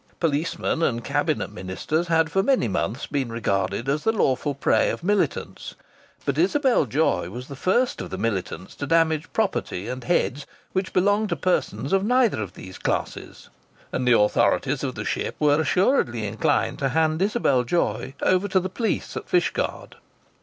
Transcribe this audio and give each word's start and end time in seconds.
Policemen 0.19 0.81
and 0.81 1.03
Cabinet 1.03 1.51
Ministers 1.51 2.07
had 2.07 2.31
for 2.31 2.41
many 2.41 2.67
months 2.67 3.05
been 3.05 3.31
regarded 3.31 3.87
as 3.87 4.03
the 4.03 4.11
lawful 4.11 4.55
prey 4.55 4.89
of 4.89 5.03
militants, 5.03 5.75
but 6.25 6.39
Isabel 6.39 6.87
Joy 6.87 7.29
was 7.29 7.47
the 7.47 7.55
first 7.55 8.01
of 8.01 8.09
the 8.09 8.17
militants 8.17 8.73
to 8.77 8.87
damage 8.87 9.31
property 9.31 9.87
and 9.87 10.03
heads 10.03 10.47
which 10.73 10.91
belonged 10.91 11.29
to 11.29 11.35
persons 11.35 11.93
of 11.93 12.03
neither 12.03 12.41
of 12.41 12.53
those 12.53 12.79
classes. 12.79 13.49
And 13.91 14.07
the 14.07 14.17
authorities 14.19 14.83
of 14.83 14.95
the 14.95 15.05
ship 15.05 15.35
were 15.37 15.61
assuredly 15.61 16.25
inclined 16.25 16.79
to 16.79 16.89
hand 16.89 17.21
Isabel 17.21 17.63
Joy 17.63 18.15
over 18.23 18.47
to 18.47 18.59
the 18.59 18.69
police 18.69 19.15
at 19.15 19.29
Fishguard. 19.29 19.97